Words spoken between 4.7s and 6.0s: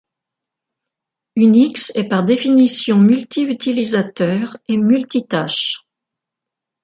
multi-tâche.